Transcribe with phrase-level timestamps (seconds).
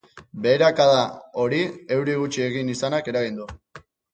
[0.45, 1.03] Beherakada
[1.43, 1.59] hori
[1.99, 3.51] euri gutxi egin izanak eragin du.